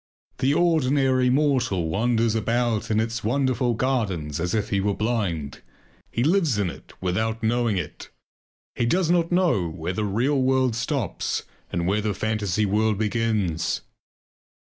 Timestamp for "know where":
9.31-9.93